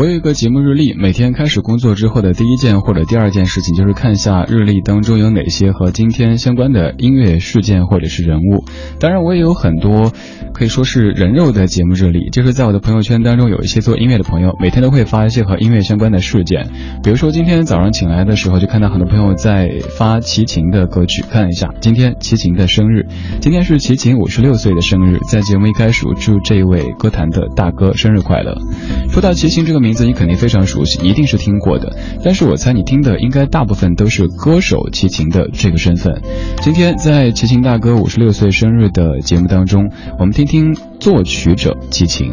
[0.00, 8.64] 我有一个节目日历，每天开始工作之后的第一件或者第二件事情，就是看一下日历当中有哪些和今天相关的音乐事件或者是人物。
[8.98, 10.10] 当然，我也有很多
[10.54, 16.66] 可以说是人肉的节目日历，就是在我的朋友圈当中有一些做音乐的朋友，每天都会发一些和音乐相关的事件。
[17.02, 23.06] 比如说今天早上醒来的时候，就看到很多朋友在发齐秦的歌曲，看一下，今天齐秦的生日，
[23.42, 25.18] 今天是齐秦五十六岁的生日。
[25.28, 28.56] 在节目一开始，祝这位歌坛的大哥生日快乐。
[29.10, 29.89] 说到齐秦这个名。
[29.90, 31.96] 名字你肯定非常熟悉，一定是听过的。
[32.22, 36.22] 但是我猜你听的应该大部分都是歌手齐秦的这个身份。
[36.62, 42.30] 今天在齐秦大哥五十六岁生日的节目当中，我们听听作曲者齐秦。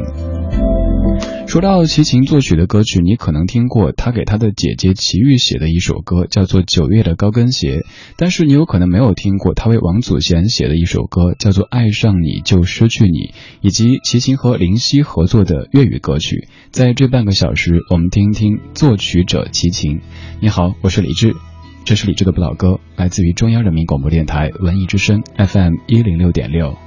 [1.48, 7.78] 说到齐秦作曲的歌曲，你可能听过他给他的姐姐齐豫写的一首歌，叫做《九月的高跟鞋》，
[8.18, 13.18] 但是你有可能没有听过他为王祖贤写的一首歌，叫做《爱上你就失去你》，
[13.62, 16.48] 以及齐秦和林夕合作的粤语歌曲。
[16.70, 20.02] 在这半个小时，我们听听作曲者齐秦。
[20.42, 21.34] 你好，我是李志，
[21.86, 26.87] 这是李志的不老歌，来自于中央人民广播电台文艺之声 FM 一零六点六。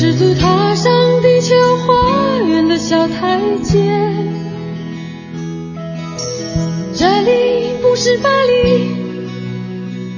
[0.00, 0.90] 赤足踏上
[1.20, 3.76] 地球花园的小台阶，
[6.94, 8.94] 这里不是巴黎、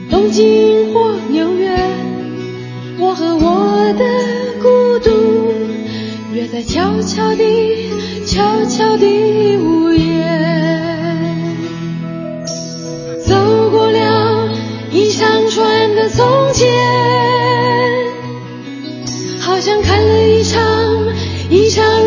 [0.08, 1.76] 东京或纽约，
[3.00, 4.04] 我和我的
[4.62, 5.10] 孤独
[6.32, 7.90] 约在悄悄地、
[8.24, 10.11] 悄悄地午夜，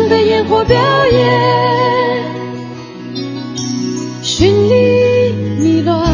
[0.08, 2.24] 的烟火表演，
[4.22, 6.12] 绚丽迷乱，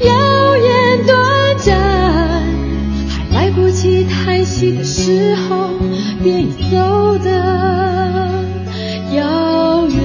[0.00, 1.78] 耀眼短暂，
[3.08, 5.70] 还来不及叹息的时候，
[6.22, 7.30] 便已走得
[9.14, 9.98] 遥远。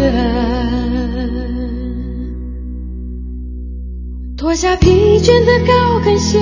[4.37, 6.39] 脱下疲倦的高跟鞋。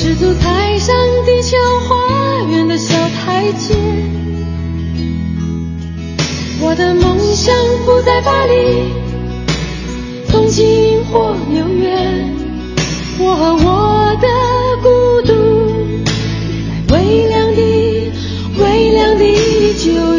[0.00, 0.94] 赤足踩上
[1.26, 1.56] 地球
[1.88, 3.74] 花园的小台阶，
[6.60, 7.54] 我的梦想
[7.86, 8.92] 不在巴黎、
[10.32, 11.96] 东京或纽约，
[13.20, 14.26] 我和我的
[14.82, 14.88] 孤
[15.22, 15.32] 独
[16.88, 17.60] 在微凉的、
[18.58, 19.24] 微凉的
[19.74, 20.17] 酒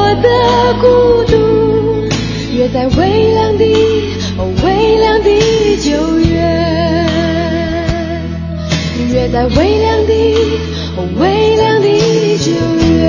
[0.00, 0.26] 我的
[0.80, 0.88] 孤
[1.30, 1.36] 独
[2.56, 3.64] 约在微凉的、
[4.38, 5.28] 哦微凉的
[5.76, 6.40] 九月，
[9.12, 10.12] 约在微凉的、
[10.96, 11.86] 哦微凉的
[12.38, 12.50] 九
[12.80, 13.04] 月。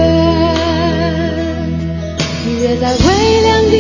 [2.59, 2.97] 约在微
[3.41, 3.73] 凉的、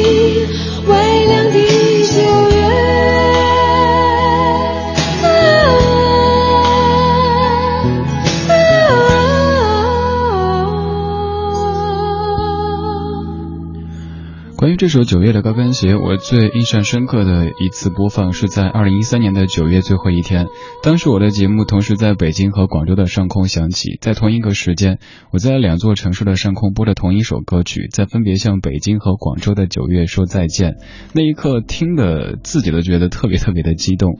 [14.81, 20.47] 这首《九月的高跟鞋》，我最印象深刻的一次播放是在二零一三年的九月最后一天。
[20.81, 24.97] 当时我的节目同时在北京和广州的上空响起，在同一个时间，
[25.31, 30.77] 我在两座城市的上空播着同一首歌曲，在分别向北京和广州的九月说再见。
[31.13, 34.17] 那一刻，听的自己都觉得特别特别的激动。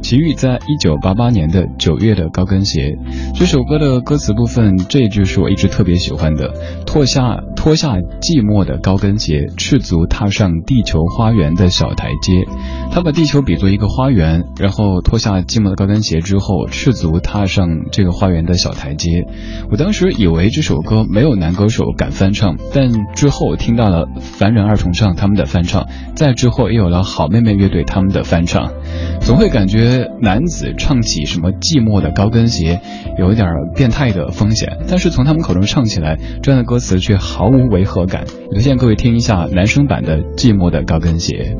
[0.00, 2.92] 齐豫在一九八八年的《九月的高跟鞋》
[3.36, 6.54] 这首歌的歌词部分，这一句是我一直特别喜欢的：
[6.86, 12.46] 脱下脱下寂寞的高跟鞋，赤足踏上地球花园的小台阶。
[12.92, 19.26] 他把地球比作一个花园，然后脱下寂寞的高跟鞋之后，赤足踏上这个花园的小台阶。
[19.70, 28.70] 我当时以为这首歌没有男歌手敢翻唱，但之后听到了凡人二重唱他们的翻唱，再之后也有了好妹妹乐队他们的翻唱，
[29.20, 32.80] 总会感觉男子唱起什么寂寞的高跟鞋，
[33.18, 34.78] 有一点变态的风险。
[34.88, 38.24] 但是从他们口中唱起来，这样的歌词却毫无违和感。
[38.48, 41.56] 我推荐各位听一下男生版的《寂寞的高跟鞋》。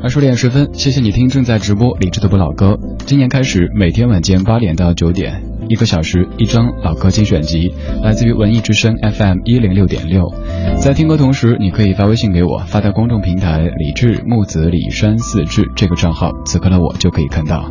[0.00, 2.78] 二十点十分，谢谢你听正在直播理智的不老歌。
[3.04, 10.32] 今年开始，每天晚间八点到九点，一个小时一张老歌精选集，来自于文艺之声 FM 一零六点六。
[10.80, 17.70] 在听歌同时，你可以发微信给我，发到公众平台“李志木子李山四志”这个账号，此刻的我就可以看到。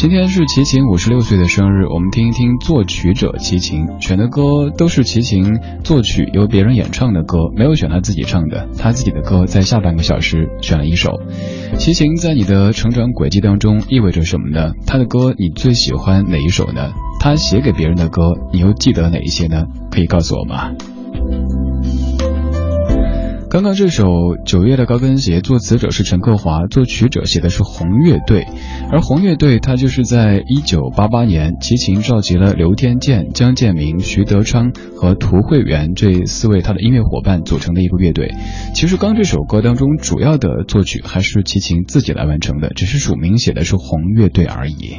[0.00, 8.66] 今天是齐秦五十六岁的生日，我们听一听作曲者齐秦选的歌都是齐秦作曲由别人演唱的歌，没有选他自己唱的。
[8.78, 11.20] 他自己的歌在下半个小时选了一首。
[11.76, 14.72] 齐秦在你的成长轨迹当中意味着什么呢？
[14.86, 16.92] 他的歌你最喜欢哪一首呢？
[17.20, 18.22] 他写给别人的歌
[18.54, 19.64] 你又记得哪一些呢？
[19.90, 20.70] 可以告诉我吗？
[23.50, 24.04] 刚刚这首
[24.44, 28.46] 《九月的高跟鞋》，作词者是陈克华，作曲者写的是红乐队，
[28.92, 38.32] 而红乐队它就是在一九八八年，齐秦召集了刘天健、江建明、徐德昌和涂慧源这四位他的音乐伙伴组成的一个乐队。
[38.72, 44.94] 其实刚这首歌当中，主要的作曲还是齐秦自己来完成的，只是署名写的是红乐队而已。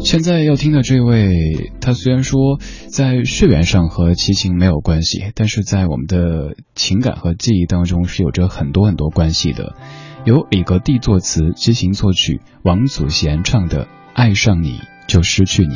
[0.00, 9.74] 现在要听的这位，他虽然说在血缘上和齐秦没有关系，但是在我们的情感和记忆当中是有着很多很多关系的。
[10.24, 13.84] 由李格弟作词，齐秦作曲，王祖贤唱的
[14.14, 15.74] 《爱上你就失去你》。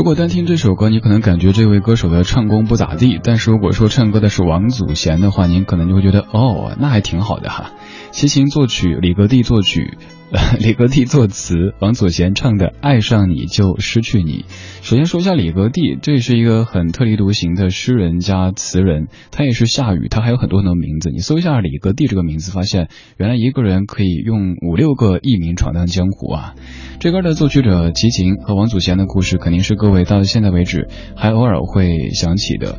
[0.00, 7.72] 如果单听这首歌，你可能感觉这位歌手的唱功不咋地，但是如果说唱歌的是王祖贤的话，您可能就会觉得哦，那还挺好的哈。
[8.10, 9.98] 齐秦作曲，李格弟作曲。
[10.60, 14.44] 李格弟作词，王祖贤唱的《爱上你就失去你》。
[14.80, 21.10] 首先说一下李格弟，这是一个很特立独行的诗人加词人，他也是夏雨，他还有很多很多名字。
[21.10, 26.54] 你搜一下李格弟这个名字，发现原来一个人可以用五六个艺名闯荡江湖啊！
[27.00, 32.78] 这歌的作曲者齐秦和王祖贤的故事，肯定是各位到现在为止还偶尔会想起的。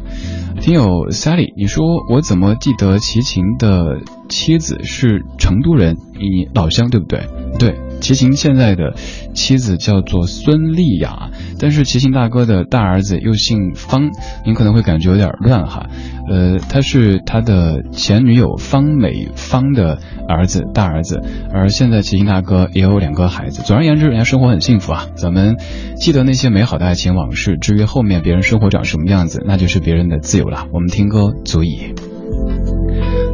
[0.61, 3.99] 听友 Sally，你说我怎么记得齐秦的
[4.31, 5.97] 妻子是成都人？
[6.13, 7.27] 你老乡对不对？
[7.59, 8.93] 对，齐秦现在的
[9.33, 14.09] 妻子叫做孙丽雅，但是齐秦大哥的大儿子又姓方，
[14.45, 15.87] 您可能会感觉有点乱哈。
[16.29, 21.21] 呃，他是他的前女友方美芳的儿子，大儿子，
[21.51, 23.61] 而现在齐秦大哥也有两个孩子。
[23.63, 25.07] 总而言之，人家生活很幸福啊。
[25.15, 25.57] 咱们
[25.97, 30.67] 记得那些美好的爱情往事，至于后面别人生活长什么样子，那就是别人的自由了。
[30.71, 31.93] 我们听歌足矣。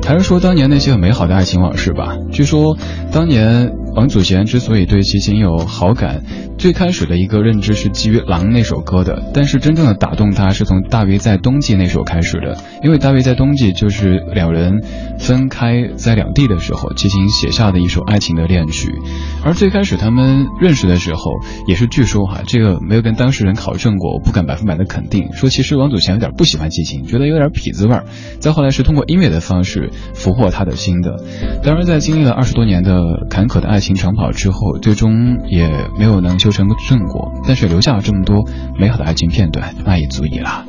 [0.08, 2.16] 还是说当年那些美好的爱情往事吧。
[2.32, 2.78] 据说
[3.12, 3.87] 当年。
[3.98, 6.22] 王祖贤之所以对齐秦有好感，
[6.60, 14.84] 最开始的一个认知是基于《狼》那首歌的，但是真正的打动他是从《大约在冬季》那首开始的，因为《大约在冬季》就是两人
[15.18, 18.94] 分开在两地的时候，齐秦写下的一首爱情的恋曲。
[19.44, 21.32] 而最开始他们认识的时候，
[21.68, 28.04] 也是据说哈，这个没有跟当事人考证过，我不敢百分百的肯定，说其实王祖贤有点不喜欢齐秦，觉得有点痞子味儿。
[28.40, 31.16] 再后来是通过音乐的方式俘获他的心的。
[31.64, 33.02] 当然，在经历了二十多年的
[33.32, 33.87] 坎坷的爱情。
[33.88, 35.66] 情长跑之后，最终也
[35.98, 38.46] 没有能修成正果，但是留下了这么多
[38.78, 40.66] 美好的爱情片段，那也足以了。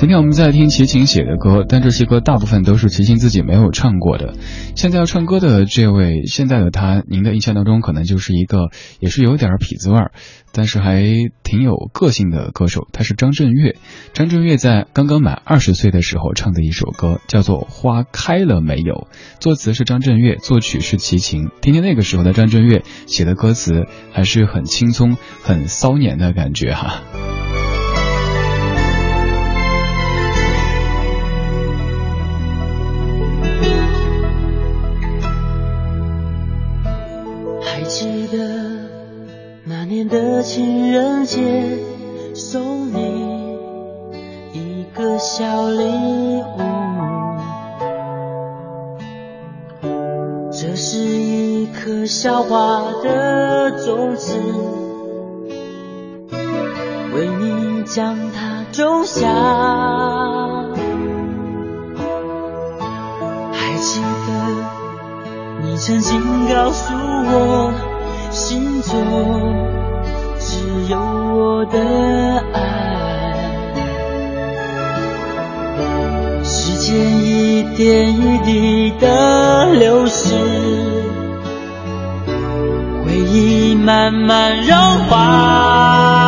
[0.00, 4.32] 今天我们在听齐秦写的歌，但这些歌大部分都是齐秦自己没有唱过的。
[4.74, 10.12] 现在要唱歌的这位，现在的他，您的印象当中可能就是一个也是有点痞子味儿，
[10.52, 11.04] 但是还
[11.44, 12.88] 挺有个性的歌手。
[12.94, 13.76] 他是张震岳。
[14.14, 18.94] 张震岳在刚刚满二十岁的时候唱的一首歌，叫做《花开了没有》，
[19.38, 21.50] 作词是张震岳，作曲是齐秦。
[21.60, 27.02] 听听那个时候的张震岳写的歌词，还是很轻松、很骚年的感觉哈。
[40.10, 41.38] 的情人节，
[42.34, 43.56] 送你
[44.52, 46.58] 一个小礼物。
[50.50, 54.34] 这是一颗小花的种子，
[57.14, 59.28] 为你将它种下。
[63.52, 64.32] 还记得
[65.62, 66.20] 你曾经
[66.52, 67.72] 告诉我，
[68.32, 69.79] 心中。
[70.88, 71.78] 有我的
[72.52, 72.60] 爱，
[76.44, 80.34] 时间一点一滴的流逝，
[83.04, 84.76] 回忆慢慢融
[85.08, 86.19] 化。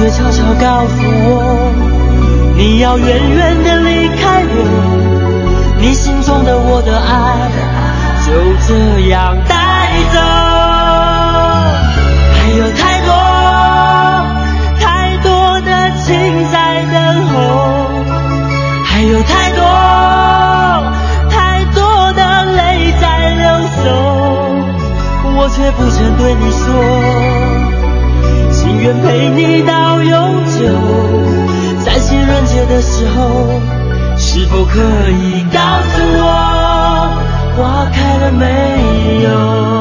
[0.00, 0.94] 却悄悄告诉
[1.28, 1.70] 我，
[2.56, 4.54] 你要远远的离开我，
[5.78, 7.50] 你心中的我的爱
[8.24, 8.32] 就
[8.66, 8.72] 这
[9.10, 9.54] 样带
[10.10, 10.18] 走。
[12.32, 13.12] 还有太多
[14.80, 16.08] 太多的情
[16.50, 16.96] 在等
[17.28, 17.36] 候，
[18.82, 19.60] 还有太多
[21.28, 23.44] 太多的泪在流
[23.84, 23.86] 走。
[25.36, 26.64] 我却不曾对你说，
[28.50, 29.72] 情愿陪你到
[31.84, 33.60] 在情人节的时候，
[34.16, 36.24] 是否可以告诉我，
[37.56, 39.79] 花开了没有？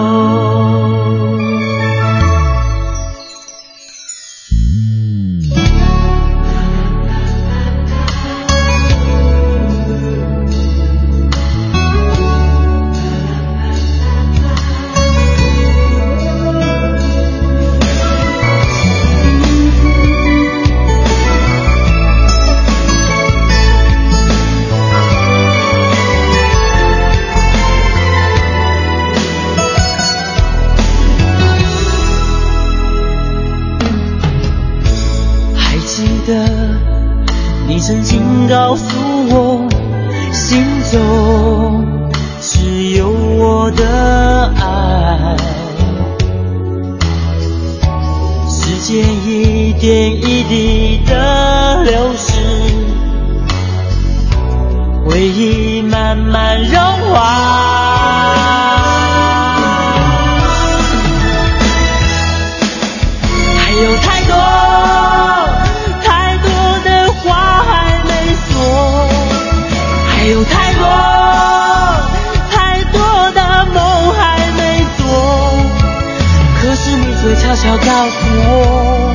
[77.69, 79.13] 却悄悄告诉我，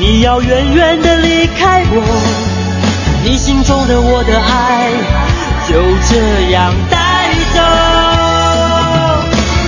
[0.00, 2.02] 你要远远的离开我。
[3.24, 4.90] 你心中的我的爱
[5.68, 5.74] 就
[6.08, 6.96] 这样带
[7.54, 7.60] 走，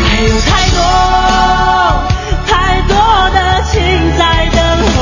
[0.04, 0.80] 还有太多
[2.46, 2.96] 太多
[3.30, 3.38] 的
[3.70, 3.76] 情
[4.16, 4.58] 在等
[4.96, 4.98] 候，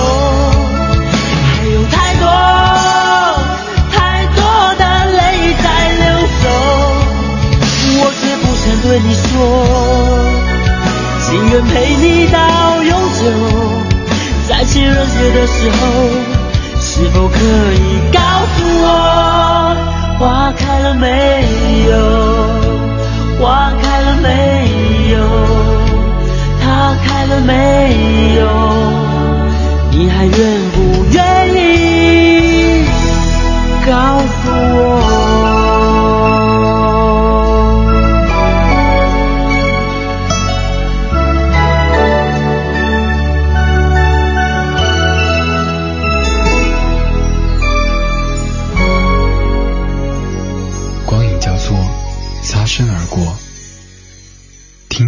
[1.56, 2.24] 还有太多
[3.92, 3.96] 太
[4.36, 4.40] 多
[4.78, 5.18] 的泪
[5.62, 5.64] 在
[6.00, 6.04] 流
[6.42, 6.44] 走，
[7.98, 9.24] 我却不想对你说，
[11.26, 12.38] 情愿陪你到，
[14.66, 15.76] 情热血的时候。
[16.78, 18.20] 是否可以告
[18.54, 18.86] 诉我，
[20.18, 21.06] 花开了没
[21.88, 21.92] 有？
[23.40, 24.28] 花开了没
[25.12, 25.16] 有？
[26.62, 27.50] 它开了没
[28.38, 28.40] 有？
[29.90, 30.36] 你还愿
[30.72, 30.76] 不
[31.12, 31.18] 愿
[31.54, 32.84] 意
[33.86, 33.90] 告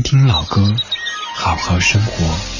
[0.08, 0.74] 听老歌，
[1.34, 2.57] 好好生活。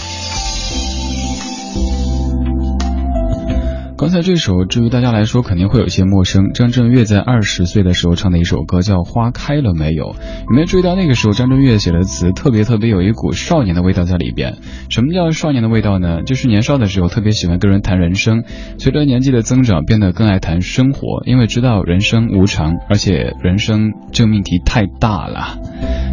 [4.19, 6.53] 才这首，至于大家来说肯定会有一些陌生。
[6.53, 14.57] 张震岳在二十岁的时候唱的一首歌叫《花开了没有》，有没有注意到那个时候张震岳写的词特别特别有一股少年的味道在里边？
[14.89, 16.25] 什么叫少年的味道呢？
[16.25, 18.43] 就是年少的时候特别喜欢跟人谈人生，
[18.79, 25.59] 随着年纪的增长变得更爱谈生活，因为知道人生无常，而且人生这个命题太大了。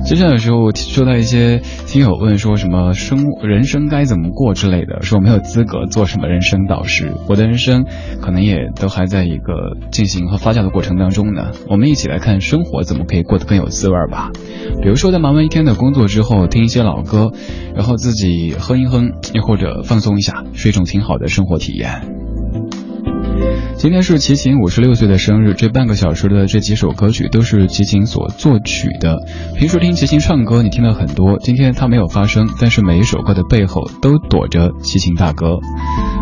[0.07, 7.83] 就像有时候收到一些听友问说什么生人生该怎么过之类的，说我没有资格做什么人生导师，我的人生。
[8.21, 11.51] 可能也都还在一个进行和发酵的过程当中呢。
[11.69, 14.31] 我们一起来看生活怎么可以过得更有滋味吧。
[14.81, 17.31] 比如说在忙完一天的工作之后，听一些老歌，
[17.75, 22.14] 然后自己哼一哼，又或者放松一下，是一种挺好的生活体验。
[23.77, 29.17] 今天是齐秦五十六岁的生日，这半个小时的这几首歌曲都是齐秦所作曲的。
[29.55, 35.59] 平时听齐秦唱歌，你听了很多，今天他没有发声，但是每一首歌的背后都躲着齐秦大哥。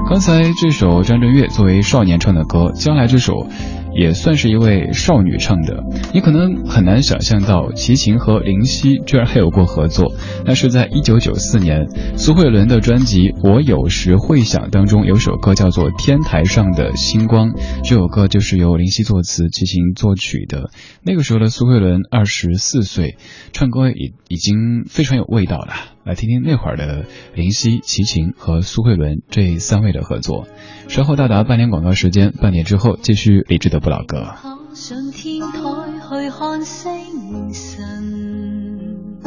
[0.10, 3.47] 刚才这首张震岳作为少年唱的歌，将来这首。
[3.95, 10.13] 也算是一位少女唱的，你可能很难想象到齐秦和林夕居然还有过合作。
[10.45, 17.51] 那是在一九九四年，苏慧伦的专辑《我有时会想》当中有首歌叫做《天台上的星光》，
[17.84, 20.71] 这首歌就是由林夕作词，齐秦作曲的。
[21.03, 23.17] 那个时候的苏慧伦二十四岁，
[23.51, 25.92] 唱歌已已经非常有味道了。
[26.04, 30.48] 来听听那会儿的林夕、齐秦和苏慧伦这三位的合作。
[30.89, 34.36] 稍后到达半年广告时间，半年之后继续理智的不老歌。
[34.74, 35.60] 上天台
[36.00, 39.24] 去看星辰，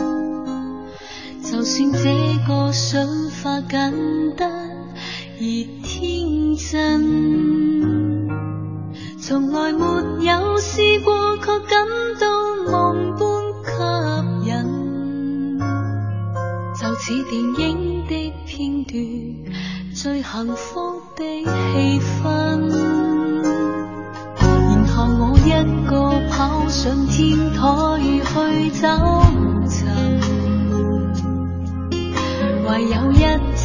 [1.42, 2.12] 就算这
[2.46, 3.92] 个想法简
[4.36, 4.50] 单
[5.38, 5.40] 而
[5.82, 8.28] 天真，
[9.18, 11.86] 从来没有试过，却感
[12.20, 12.26] 到
[12.70, 13.20] 梦般
[13.64, 14.35] 吸引，
[17.06, 18.98] 似电影的片段。
[19.94, 22.26] 最幸福的气氛，
[24.40, 25.50] 然后我一
[25.88, 25.94] 个
[26.28, 27.62] 跑上天台
[28.00, 28.34] 去
[28.72, 28.82] 找
[29.68, 29.86] 寻，
[32.66, 33.22] 唯有一
[33.54, 33.62] 只